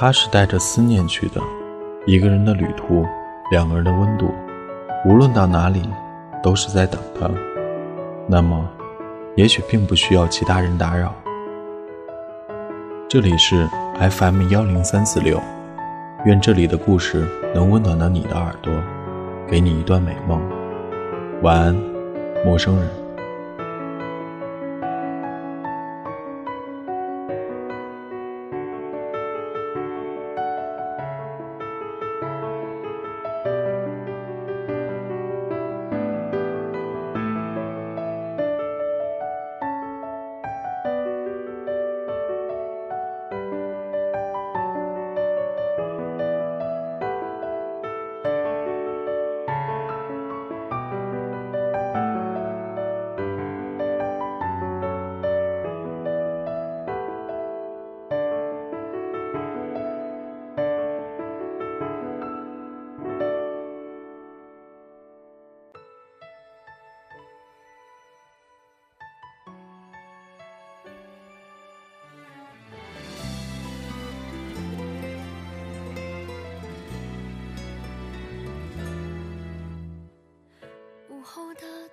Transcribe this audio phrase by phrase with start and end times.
[0.00, 1.40] 他是带着思念去的，
[2.06, 3.04] 一个人的旅途，
[3.50, 4.32] 两个人的温度，
[5.04, 5.82] 无论到哪里，
[6.40, 7.28] 都是在等他。
[8.28, 8.64] 那么，
[9.34, 11.12] 也许并不需要其他人打扰。
[13.08, 15.42] 这里是 FM 幺零三四六，
[16.24, 18.72] 愿这里的故事能温暖到你的耳朵，
[19.48, 20.40] 给你一段美梦。
[21.42, 21.76] 晚安，
[22.44, 23.07] 陌生人。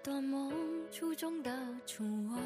[0.00, 0.50] 后的短梦，
[0.90, 1.50] 初中的
[1.86, 2.38] 初吻，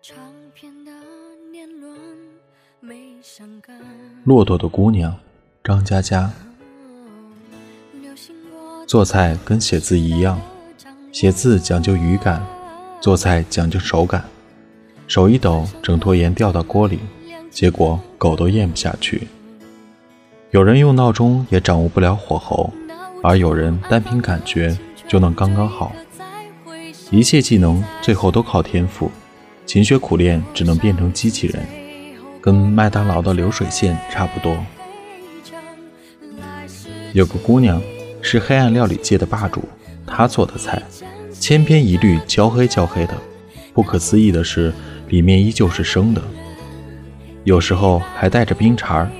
[0.00, 0.16] 唱
[0.54, 0.90] 片的
[1.52, 1.98] 年轮
[2.80, 3.78] 没伤感。
[4.24, 5.14] 骆驼的姑娘，
[5.62, 6.30] 张嘉佳。
[8.86, 10.40] 做菜跟写字一样，
[11.12, 12.44] 写字讲究语感，
[13.00, 14.24] 做菜讲究手感。
[15.06, 17.00] 手一抖，整坨盐掉到锅里，
[17.50, 19.28] 结果狗都咽不下去。
[20.52, 22.72] 有人用闹钟也掌握不了火候。
[23.22, 24.76] 而有人单凭感觉
[25.06, 25.92] 就能刚刚好，
[27.10, 29.10] 一切技能最后都靠天赋，
[29.66, 31.62] 勤学苦练只能变成机器人，
[32.40, 34.56] 跟麦当劳的流水线差不多。
[37.12, 37.82] 有个姑娘
[38.22, 39.62] 是黑暗料理界的霸主，
[40.06, 40.82] 她做的菜
[41.32, 43.14] 千篇一律焦黑焦黑的，
[43.74, 44.72] 不可思议的是
[45.08, 46.22] 里面依旧是生的，
[47.44, 49.10] 有时候还带着冰碴儿。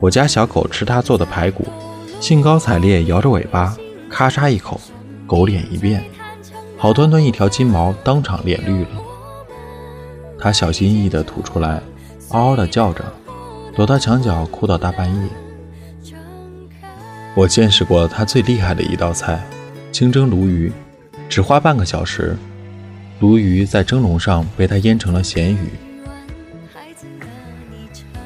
[0.00, 1.66] 我家小狗吃她做的排骨。
[2.22, 3.76] 兴高采烈，摇着尾巴，
[4.08, 4.80] 咔嚓一口，
[5.26, 6.04] 狗脸一变，
[6.78, 8.90] 好端端一条金毛当场脸绿了。
[10.38, 11.82] 他小心翼翼地吐出来，
[12.28, 13.04] 嗷嗷地叫着，
[13.74, 15.28] 躲到墙角哭到大半夜。
[17.34, 19.44] 我见识过他最厉害的一道菜——
[19.90, 20.72] 清蒸鲈鱼，
[21.28, 22.36] 只花半个小时，
[23.18, 25.70] 鲈鱼在蒸笼上被他腌成了咸鱼。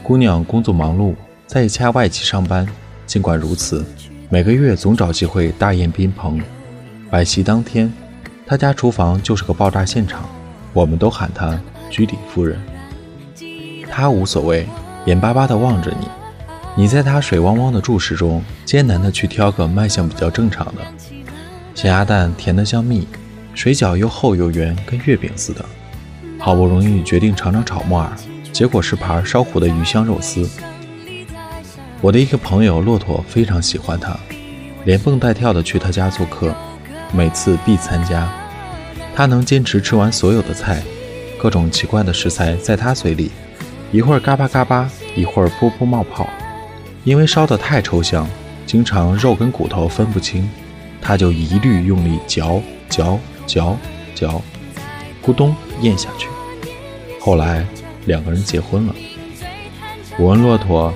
[0.03, 1.15] 姑娘工作忙碌，
[1.47, 2.69] 在一家外企上班。
[3.17, 3.83] 尽管如此，
[4.29, 6.39] 每个月总找机会大宴宾朋。
[7.09, 7.91] 摆席当天，
[8.47, 10.29] 他家厨房就是个爆炸现场，
[10.75, 12.61] 我们都喊他居里夫人。
[13.91, 14.67] 他无所谓，
[15.07, 16.07] 眼巴巴地望着你，
[16.75, 20.83] 你在他水汪汪的注视中，艰难地去挑个卖相比较正常的。
[21.75, 23.09] 咸鸭蛋甜得像蜜，
[23.55, 25.65] 水饺又厚又圆，跟月饼似的。
[26.39, 28.13] 好不容易决定尝尝炒木耳，
[28.53, 30.47] 结果是盘烧糊的鱼香肉丝。
[32.03, 34.17] 我的一个朋友骆驼非常喜欢他，
[34.85, 36.55] 连蹦带跳的去他家做客，
[37.11, 38.31] 每次必参加。
[39.15, 40.83] 他能坚持吃完所有的菜，
[41.39, 43.31] 各种奇怪的食材在他嘴里，
[43.93, 46.29] 一会儿嘎巴嘎巴，一会儿噗噗冒泡。
[47.03, 48.29] 因为烧得太抽象，
[48.67, 50.49] 经常肉跟骨头分不清，
[51.01, 53.77] 他就一律用力嚼嚼嚼
[54.15, 54.43] 嚼，
[55.25, 56.29] 咕咚咽下去。
[57.19, 57.67] 后来
[58.05, 58.95] 两个人结婚了。
[60.19, 60.93] 我问骆驼。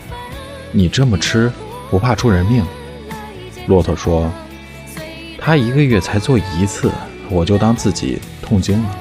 [0.72, 1.52] 你这么吃，
[1.90, 2.64] 不怕出人命？
[3.66, 4.30] 骆驼说
[5.38, 6.90] ：“他一个月才做一次，
[7.28, 8.96] 我就当自己痛经了。”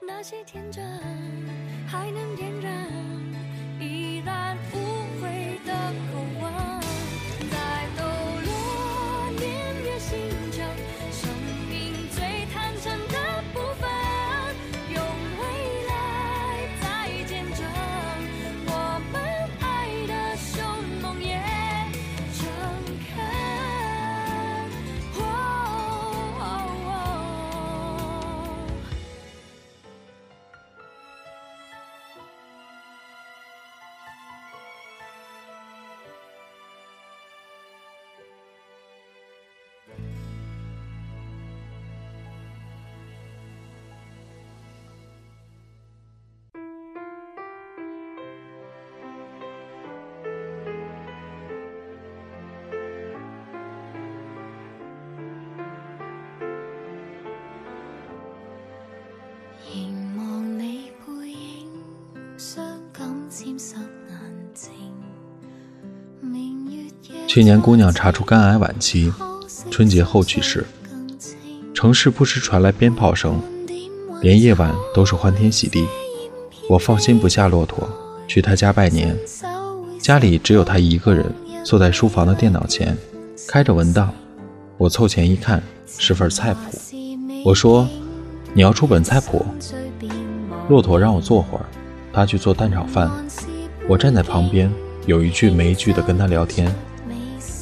[0.00, 0.84] 那些天真
[1.86, 2.88] 还能点燃
[3.80, 4.76] 依然无
[5.20, 5.72] 悔的
[67.26, 69.12] 去年姑娘查出肝癌晚期
[69.70, 70.64] 春节后去世。
[71.74, 73.40] 城市不时传来鞭炮声
[74.22, 75.86] 连夜晚都是欢天喜地。
[76.70, 77.88] 我放心不下骆驼
[78.26, 79.16] 去他家拜年。
[80.00, 81.34] 家里只有他一个人
[81.64, 82.96] 坐在书房的电脑前
[83.48, 84.14] 开着文档。
[84.78, 86.60] 我凑前一看是份菜谱。
[87.44, 87.88] 我说
[88.54, 89.44] 你要出本菜谱？
[90.68, 91.66] 骆驼让我坐会儿。
[92.16, 93.10] 他去做蛋炒饭。
[93.86, 94.72] 我站在旁边，
[95.04, 96.74] 有一句没一句地跟他聊天。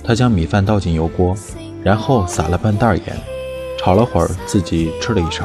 [0.05, 1.35] 他将米饭倒进油锅，
[1.83, 3.21] 然后撒了半袋盐。
[3.77, 5.45] 炒了会儿，自己吃了一勺。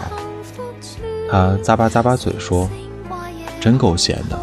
[1.27, 2.69] 他咂巴咂巴嘴说
[3.59, 4.37] ：“真够咸的，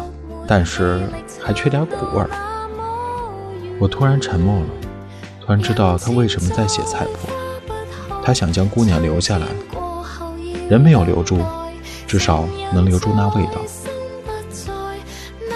[0.45, 0.99] 但是
[1.41, 2.29] 还缺点苦味儿。”
[3.79, 4.67] 我突然沉默了，
[5.39, 7.29] 突然知道他为什么在写菜谱。
[8.21, 9.47] 他想将姑娘留下来，
[10.69, 11.39] 人没有留住，
[12.05, 12.43] 至少
[12.73, 13.61] 能留住那味道。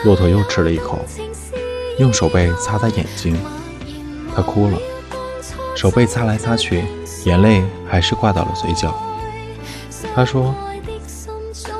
[0.03, 0.99] 骆驼又吃了一口，
[1.99, 3.37] 用手背擦擦眼睛，
[4.35, 4.77] 他哭了，
[5.75, 6.83] 手背擦来擦去。
[7.25, 8.99] 眼泪还是挂到了嘴角。
[10.15, 10.55] 他说：“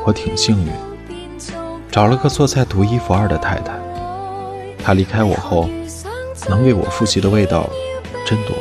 [0.06, 0.72] 我挺幸运，
[1.90, 3.74] 找了个做菜独一无二的太太。
[4.84, 5.68] 她离开我后，
[6.48, 7.68] 能为我复习的味道
[8.24, 8.56] 真多。”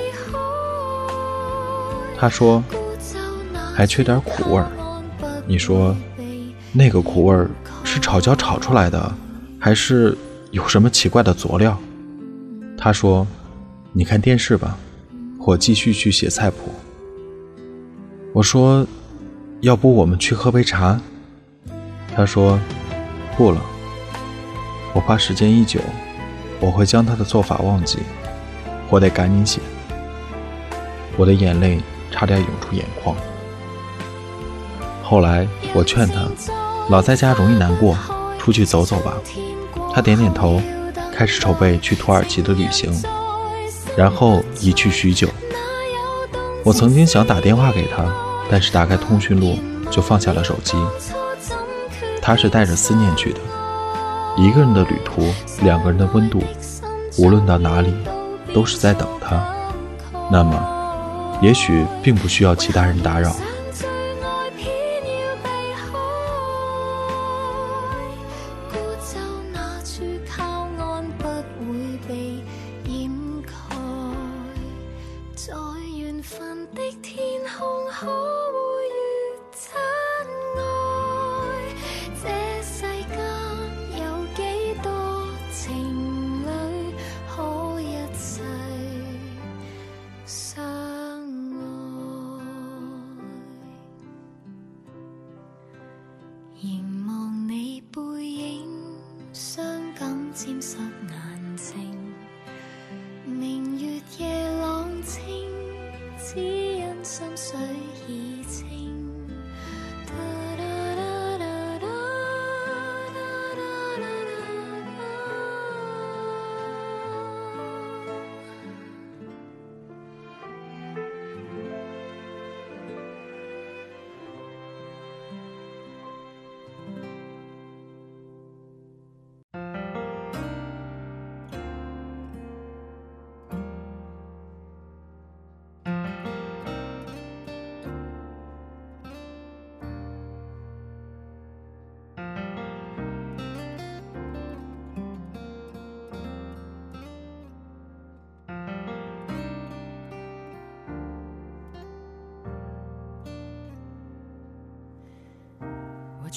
[2.18, 2.64] 他说
[3.76, 4.70] ：“还缺点苦味儿。
[5.46, 5.94] 你说，
[6.72, 7.50] 那个苦味儿
[7.84, 9.12] 是炒焦炒出来的，
[9.60, 10.16] 还是
[10.50, 11.78] 有什么奇怪的佐料？”
[12.76, 13.26] 他说
[13.92, 14.76] ：“你看电视吧。”
[15.42, 16.56] 我继续去写菜谱。
[18.32, 18.86] 我说
[19.62, 21.00] ：“要不我们去喝杯茶？”
[22.14, 22.60] 他说
[23.36, 23.60] ：“不了，
[24.94, 25.80] 我怕时间一久，
[26.60, 27.98] 我会将他的做法忘记。
[28.90, 29.60] 我得赶紧写。”
[31.16, 31.80] 我的眼泪
[32.12, 33.16] 差点涌出眼眶。
[35.02, 36.28] 后来我劝他，
[36.90, 37.96] 老在家容易难过，
[38.40, 39.12] 出去走走吧。
[39.92, 40.62] 他点点头，
[41.14, 42.90] 开始筹备去土耳其的旅行。
[43.96, 45.28] 然后一去许久。
[46.64, 48.04] 我曾经想打电话给他，
[48.50, 49.58] 但是打开通讯录
[49.90, 50.75] 就放下了手机。
[52.22, 53.40] 他是带着思念去的，
[54.37, 55.22] 一个人的旅途，
[55.62, 56.42] 两个人的温度，
[57.19, 57.92] 无论到哪里，
[58.54, 59.42] 都是在等他。
[60.31, 63.34] 那么，也许并不需要其他人打扰。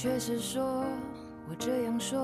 [0.03, 0.83] 却是说，
[1.49, 2.19] 我这样说，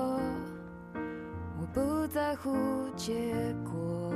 [1.58, 2.54] 我不在乎
[2.94, 3.32] 结
[3.64, 4.12] 果。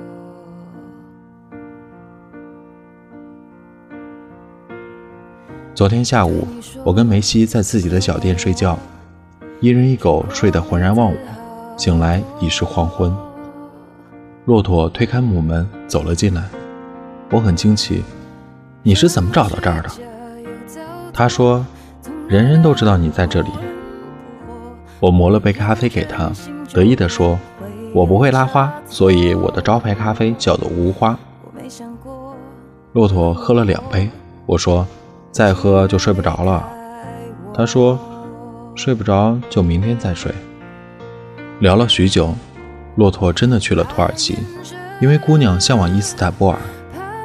[5.75, 6.47] 昨天下午，
[6.85, 8.79] 我跟梅西在自己的小店睡觉，
[9.61, 11.17] 一人一狗睡得浑然忘我，
[11.79, 13.17] 醒来已是黄昏。
[14.45, 16.45] 骆驼推开木门走了进来，
[17.31, 18.05] 我很惊奇，
[18.83, 19.89] 你是怎么找到这儿的？
[21.15, 21.65] 他说。
[22.27, 23.51] 人人都知道你在这里。
[24.99, 26.33] 我磨了杯咖啡给他，
[26.73, 27.39] 得意地说
[27.93, 31.19] ：“我不会拉花，所以我的招牌咖啡叫做无花。”
[32.93, 34.09] 骆驼喝了两杯，
[34.47, 34.87] 我说
[35.31, 36.67] ：“再喝就睡不着了。”
[37.53, 37.99] 他说
[38.75, 40.33] ：“睡不着就明天再睡。”
[41.61, 42.35] 聊了许久，
[42.97, 44.39] 骆驼真的去了土耳其，
[44.99, 46.59] 因为姑娘向往伊斯坦布尔，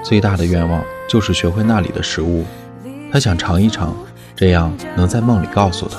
[0.04, 2.44] 最大的愿望就是学会那里的食物，
[3.14, 3.96] 她想尝一尝。
[4.40, 5.98] 这样能在梦里告诉他。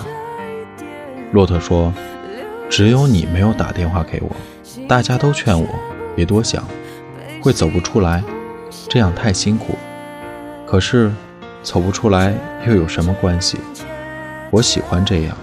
[1.30, 1.92] 骆驼说
[2.70, 4.34] ：“只有你没有打电话给我，
[4.88, 5.68] 大家都劝我
[6.16, 6.66] 别多想。
[7.42, 8.24] 会走不出来，
[8.88, 9.74] 这样太辛苦。
[10.66, 11.12] 可是，
[11.62, 12.32] 走不出来
[12.66, 13.58] 又有什么关系？
[14.50, 15.36] 我喜欢这样，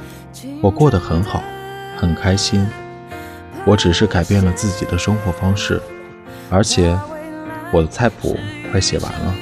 [0.60, 1.44] 我过得很好，
[1.98, 2.68] 很开心。
[3.64, 5.80] 我只是改变了自己的生活方式，
[6.50, 6.98] 而且
[7.72, 8.36] 我的菜谱
[8.72, 9.36] 快写完了。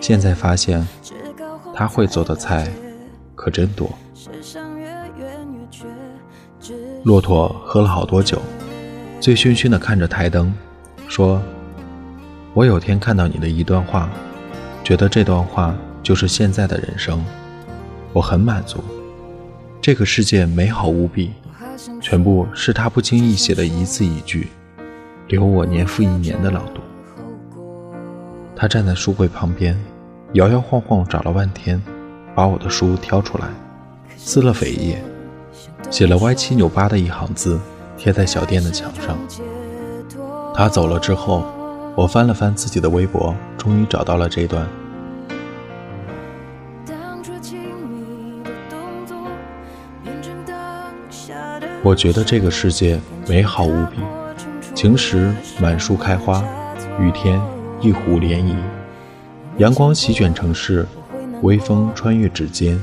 [0.00, 0.84] 现在发现，
[1.76, 2.66] 他会做的菜
[3.34, 3.86] 可真多。
[7.04, 8.40] 骆驼喝了好多酒，
[9.20, 10.52] 醉醺醺的看着台灯，
[11.06, 11.40] 说
[12.54, 14.08] ：“我有天看到你的一段话，
[14.82, 17.22] 觉得这段话就是现在的人生，
[18.14, 18.82] 我很满足。
[19.82, 21.32] 这个世界美好无比。”
[22.00, 24.48] 全部是他不经意写的一字一句，
[25.28, 26.80] 留我年复一年的朗读。
[28.56, 29.78] 他站在书柜旁边，
[30.36, 31.82] 摇摇晃晃找了半天，
[32.34, 33.48] 把我的书挑出来，
[34.18, 35.02] 撕了扉页，
[35.90, 37.58] 写了歪七扭八的一行字，
[37.96, 39.16] 贴在小店的墙上。
[40.52, 41.42] 他走了之后，
[41.96, 44.68] 我翻了翻自己的微博，终于找到了这段。
[51.82, 54.02] 我觉得这个世界美好无比，
[54.74, 56.44] 晴时满树开花，
[57.00, 57.40] 雨天
[57.80, 58.54] 一湖涟漪，
[59.58, 60.86] 阳光席卷城市，
[61.40, 62.78] 微风穿越指尖，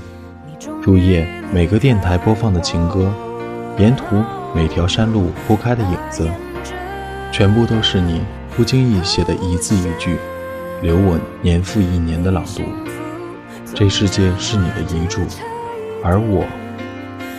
[0.82, 3.14] 入夜每个电台播放的情歌，
[3.78, 4.04] 沿途
[4.56, 6.28] 每条山路铺开的影子，
[7.32, 8.22] 全部都是你
[8.56, 10.18] 不经意写的一字一句，
[10.82, 12.64] 留我年复一年的朗读。
[13.76, 15.22] 这世界是你的遗嘱，
[16.04, 16.44] 而我。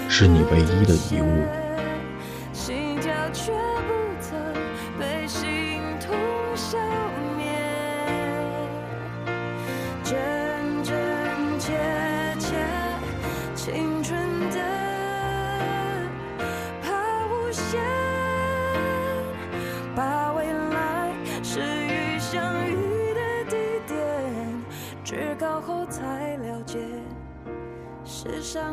[0.06, 1.63] 是你唯一的遗物。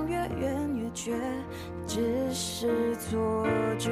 [0.08, 1.12] 越远越觉，
[1.88, 3.46] 只是错
[3.80, 3.92] 觉。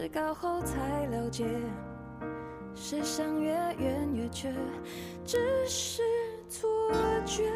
[0.00, 1.44] 至高后才了解
[2.72, 4.54] 世上月圆月缺
[5.24, 6.02] 只是
[6.48, 6.70] 错
[7.26, 7.50] 觉。